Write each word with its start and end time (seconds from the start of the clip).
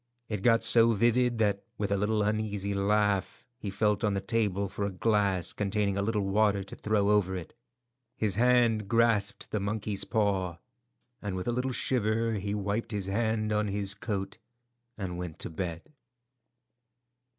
It 0.29 0.41
got 0.41 0.63
so 0.63 0.93
vivid 0.93 1.37
that, 1.37 1.61
with 1.77 1.91
a 1.91 1.95
little 1.95 2.23
uneasy 2.23 2.73
laugh, 2.73 3.45
he 3.59 3.69
felt 3.69 4.03
on 4.03 4.15
the 4.15 4.19
table 4.19 4.67
for 4.67 4.83
a 4.83 4.89
glass 4.91 5.53
containing 5.53 5.95
a 5.95 6.01
little 6.01 6.23
water 6.25 6.63
to 6.63 6.75
throw 6.75 7.11
over 7.11 7.35
it. 7.35 7.53
His 8.17 8.33
hand 8.33 8.87
grasped 8.87 9.51
the 9.51 9.59
monkey's 9.59 10.03
paw, 10.03 10.57
and 11.21 11.35
with 11.35 11.47
a 11.47 11.51
little 11.51 11.69
shiver 11.71 12.33
he 12.33 12.55
wiped 12.55 12.89
his 12.89 13.05
hand 13.05 13.51
on 13.51 13.67
his 13.67 13.93
coat 13.93 14.39
and 14.97 15.19
went 15.19 15.35
up 15.35 15.39
to 15.41 15.49
bed. 15.51 15.93